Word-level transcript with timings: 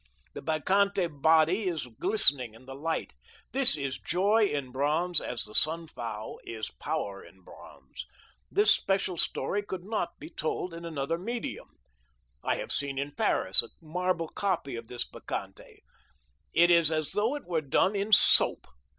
The 0.33 0.41
bacchante 0.41 1.05
body 1.21 1.65
is 1.67 1.85
glistening 1.99 2.55
in 2.55 2.65
the 2.65 2.73
light. 2.73 3.13
This 3.51 3.77
is 3.77 3.99
joy 3.99 4.45
in 4.47 4.71
bronze 4.71 5.21
as 5.21 5.43
the 5.43 5.53
Sun 5.53 5.89
Vow 5.95 6.39
is 6.43 6.71
power 6.79 7.23
in 7.23 7.41
bronze. 7.41 8.07
This 8.49 8.73
special 8.75 9.15
story 9.15 9.61
could 9.61 9.83
not 9.83 10.17
be 10.17 10.31
told 10.31 10.73
in 10.73 10.85
another 10.85 11.19
medium. 11.19 11.77
I 12.43 12.55
have 12.55 12.71
seen 12.71 12.97
in 12.97 13.11
Paris 13.11 13.61
a 13.61 13.69
marble 13.79 14.29
copy 14.29 14.75
of 14.75 14.87
this 14.87 15.05
Bacchante. 15.05 15.83
It 16.51 16.71
is 16.71 16.89
as 16.89 17.11
though 17.11 17.35
it 17.35 17.45
were 17.45 17.61
done 17.61 17.95
in 17.95 18.11
soap. 18.11 18.65